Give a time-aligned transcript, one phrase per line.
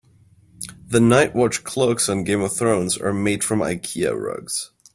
[0.87, 4.71] The night watch cloaks on Game of Thrones are made from Ikea rugs.